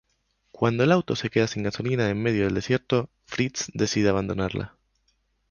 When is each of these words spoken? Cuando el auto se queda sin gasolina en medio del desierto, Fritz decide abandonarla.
Cuando 0.49 0.83
el 0.83 0.91
auto 0.93 1.15
se 1.15 1.29
queda 1.29 1.45
sin 1.45 1.61
gasolina 1.61 2.09
en 2.09 2.19
medio 2.23 2.45
del 2.45 2.55
desierto, 2.55 3.11
Fritz 3.25 3.69
decide 3.75 4.09
abandonarla. 4.09 4.75